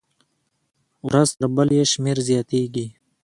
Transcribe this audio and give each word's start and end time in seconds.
ورځ 1.07 1.29
تر 1.39 1.47
بلې 1.55 1.75
یې 1.79 1.85
شمېر 1.93 2.17
زیاتېږي. 2.29 2.87